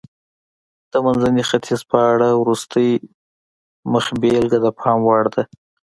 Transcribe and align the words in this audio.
د 0.91 0.93
منځني 1.05 1.43
ختیځ 1.49 1.81
په 1.91 1.97
اړه 2.11 2.29
وروستۍ 2.41 2.89
مخبېلګه 3.93 4.59
د 4.65 4.67
پام 4.79 4.99
وړ 5.07 5.23
ده. 5.35 5.43